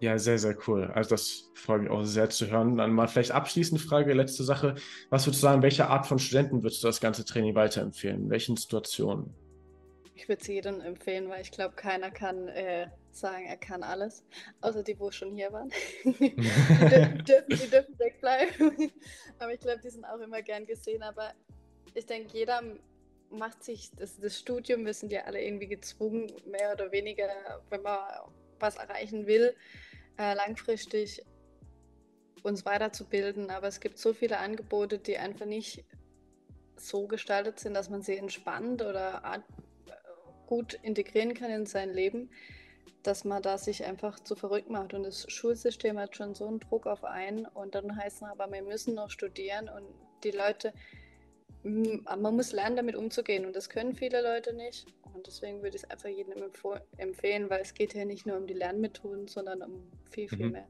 Ja, 0.00 0.16
sehr, 0.16 0.38
sehr 0.38 0.56
cool. 0.66 0.90
Also 0.94 1.10
das 1.10 1.50
freut 1.52 1.82
mich 1.82 1.90
auch 1.90 2.04
sehr 2.04 2.30
zu 2.30 2.50
hören. 2.50 2.78
Dann 2.78 2.94
mal 2.94 3.06
vielleicht 3.06 3.32
abschließende 3.32 3.84
Frage, 3.84 4.14
letzte 4.14 4.44
Sache. 4.44 4.76
Was 5.10 5.26
würdest 5.26 5.42
du 5.42 5.46
sagen, 5.46 5.60
welche 5.60 5.88
Art 5.88 6.06
von 6.06 6.18
Studenten 6.18 6.62
würdest 6.62 6.82
du 6.82 6.86
das 6.86 7.00
ganze 7.00 7.26
Training 7.26 7.54
weiterempfehlen? 7.54 8.22
In 8.22 8.30
welchen 8.30 8.56
Situationen? 8.56 9.34
Ich 10.18 10.28
würde 10.28 10.42
es 10.42 10.48
jedem 10.48 10.80
empfehlen, 10.80 11.28
weil 11.28 11.42
ich 11.42 11.52
glaube, 11.52 11.76
keiner 11.76 12.10
kann 12.10 12.48
äh, 12.48 12.88
sagen, 13.12 13.44
er 13.46 13.56
kann 13.56 13.84
alles. 13.84 14.24
Außer 14.60 14.82
die, 14.82 14.98
wo 14.98 15.12
schon 15.12 15.32
hier 15.32 15.52
waren. 15.52 15.70
die, 16.02 16.34
dürfen, 17.24 17.50
die 17.50 17.70
dürfen 17.70 17.96
wegbleiben. 18.00 18.90
aber 19.38 19.54
ich 19.54 19.60
glaube, 19.60 19.80
die 19.80 19.90
sind 19.90 20.04
auch 20.04 20.18
immer 20.18 20.42
gern 20.42 20.66
gesehen. 20.66 21.04
Aber 21.04 21.34
ich 21.94 22.04
denke, 22.04 22.36
jeder 22.36 22.60
macht 23.30 23.62
sich 23.62 23.92
das, 23.92 24.18
das 24.18 24.36
Studium, 24.36 24.84
wir 24.84 24.92
sind 24.92 25.12
ja 25.12 25.22
alle 25.22 25.40
irgendwie 25.40 25.68
gezwungen, 25.68 26.32
mehr 26.46 26.72
oder 26.72 26.90
weniger, 26.90 27.28
wenn 27.70 27.82
man 27.82 28.00
was 28.58 28.74
erreichen 28.74 29.28
will, 29.28 29.54
äh, 30.18 30.34
langfristig 30.34 31.24
uns 32.42 32.66
weiterzubilden. 32.66 33.50
Aber 33.50 33.68
es 33.68 33.78
gibt 33.78 33.98
so 33.98 34.12
viele 34.12 34.38
Angebote, 34.38 34.98
die 34.98 35.16
einfach 35.16 35.46
nicht 35.46 35.84
so 36.74 37.06
gestaltet 37.06 37.60
sind, 37.60 37.74
dass 37.74 37.88
man 37.88 38.02
sie 38.02 38.16
entspannt 38.16 38.82
oder 38.82 39.24
gut 40.48 40.78
integrieren 40.82 41.34
kann 41.34 41.50
in 41.50 41.66
sein 41.66 41.92
Leben, 41.92 42.30
dass 43.02 43.24
man 43.24 43.42
da 43.42 43.58
sich 43.58 43.84
einfach 43.84 44.18
zu 44.20 44.34
verrückt 44.34 44.70
macht. 44.70 44.94
Und 44.94 45.04
das 45.04 45.30
Schulsystem 45.30 45.98
hat 45.98 46.16
schon 46.16 46.34
so 46.34 46.46
einen 46.46 46.58
Druck 46.58 46.86
auf 46.86 47.04
einen 47.04 47.44
und 47.46 47.74
dann 47.74 47.94
heißt 47.94 48.16
es 48.16 48.22
aber, 48.22 48.50
wir 48.50 48.62
müssen 48.62 48.94
noch 48.94 49.10
studieren 49.10 49.68
und 49.68 49.84
die 50.24 50.30
Leute, 50.30 50.72
man 51.62 52.34
muss 52.34 52.52
lernen, 52.52 52.76
damit 52.76 52.96
umzugehen 52.96 53.44
und 53.44 53.54
das 53.54 53.68
können 53.68 53.94
viele 53.94 54.22
Leute 54.22 54.54
nicht. 54.54 54.86
Und 55.14 55.26
deswegen 55.26 55.62
würde 55.62 55.76
ich 55.76 55.82
es 55.82 55.90
einfach 55.90 56.08
jedem 56.08 56.32
empfehlen, 56.96 57.50
weil 57.50 57.60
es 57.60 57.74
geht 57.74 57.94
ja 57.94 58.04
nicht 58.04 58.26
nur 58.26 58.36
um 58.36 58.46
die 58.46 58.54
Lernmethoden, 58.54 59.28
sondern 59.28 59.62
um 59.62 59.90
viel, 60.10 60.28
viel 60.28 60.46
mhm. 60.46 60.52
mehr. 60.52 60.68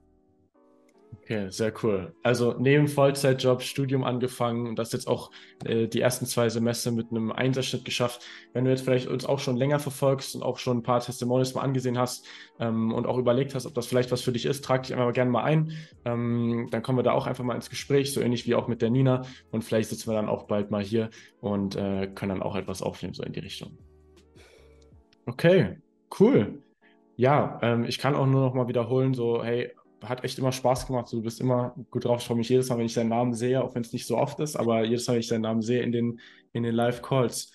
Okay, 1.13 1.51
sehr 1.51 1.73
cool. 1.83 2.15
Also 2.23 2.55
neben 2.59 2.89
Vollzeitjob, 2.89 3.63
Studium 3.63 4.05
angefangen 4.05 4.67
und 4.67 4.79
das 4.79 4.93
jetzt 4.93 5.07
auch 5.07 5.31
äh, 5.65 5.87
die 5.87 6.01
ersten 6.01 6.27
zwei 6.27 6.49
Semester 6.49 6.91
mit 6.91 7.11
einem 7.11 7.33
Einsatzschnitt 7.33 7.85
geschafft. 7.85 8.23
Wenn 8.53 8.65
du 8.65 8.71
jetzt 8.71 8.83
vielleicht 8.83 9.09
uns 9.09 9.25
auch 9.25 9.39
schon 9.39 9.57
länger 9.57 9.79
verfolgst 9.79 10.35
und 10.35 10.43
auch 10.43 10.59
schon 10.59 10.79
ein 10.79 10.83
paar 10.83 11.01
Testimonials 11.01 11.55
mal 11.55 11.63
angesehen 11.63 11.99
hast 11.99 12.27
ähm, 12.61 12.93
und 12.93 13.07
auch 13.07 13.19
überlegt 13.19 13.55
hast, 13.55 13.67
ob 13.67 13.75
das 13.75 13.87
vielleicht 13.87 14.11
was 14.11 14.23
für 14.23 14.33
dich 14.33 14.47
ist, 14.47 14.65
trag 14.65 14.83
dich 14.83 14.95
einfach 14.95 15.13
gerne 15.13 15.31
mal 15.31 15.45
ein. 15.45 15.73
Ähm, 16.05 16.69
dann 16.71 16.83
kommen 16.83 16.99
wir 16.99 17.03
da 17.03 17.13
auch 17.13 17.27
einfach 17.27 17.45
mal 17.45 17.57
ins 17.57 17.71
Gespräch, 17.71 18.13
so 18.13 18.21
ähnlich 18.21 18.47
wie 18.47 18.55
auch 18.55 18.69
mit 18.69 18.81
der 18.81 18.91
Nina. 18.91 19.23
Und 19.51 19.65
vielleicht 19.65 19.91
sitzen 19.91 20.11
wir 20.11 20.15
dann 20.15 20.29
auch 20.29 20.45
bald 20.45 20.71
mal 20.71 20.83
hier 20.83 21.11
und 21.41 21.77
äh, 21.77 22.07
können 22.15 22.31
dann 22.31 22.43
auch 22.43 22.57
etwas 22.57 22.83
aufnehmen, 22.83 23.15
so 23.15 23.23
in 23.23 23.33
die 23.33 23.41
Richtung. 23.41 23.77
Okay, 25.27 25.79
cool. 26.19 26.63
Ja, 27.17 27.59
ähm, 27.63 27.85
ich 27.85 27.99
kann 27.99 28.15
auch 28.15 28.27
nur 28.27 28.43
noch 28.43 28.55
mal 28.55 28.69
wiederholen, 28.69 29.13
so, 29.13 29.43
hey, 29.43 29.73
hat 30.05 30.25
echt 30.25 30.39
immer 30.39 30.53
Spaß 30.53 30.87
gemacht. 30.87 31.13
Du 31.13 31.23
bist 31.23 31.41
immer 31.41 31.75
gut 31.91 32.05
drauf. 32.05 32.21
Ich 32.21 32.27
freue 32.27 32.37
mich 32.37 32.49
jedes 32.49 32.69
Mal, 32.69 32.79
wenn 32.79 32.87
ich 32.87 32.95
deinen 32.95 33.11
Namen 33.11 33.35
sehe, 33.35 33.63
auch 33.63 33.75
wenn 33.75 33.83
es 33.83 33.93
nicht 33.93 34.07
so 34.07 34.17
oft 34.17 34.41
ist, 34.41 34.57
aber 34.57 34.85
jedes 34.85 35.07
Mal, 35.07 35.15
wenn 35.15 35.21
ich 35.21 35.29
deinen 35.29 35.43
Namen 35.43 35.63
sehe 35.63 35.83
in 35.83 35.93
den, 35.93 36.21
in 36.53 36.63
den 36.63 36.75
Live-Calls. 36.75 37.53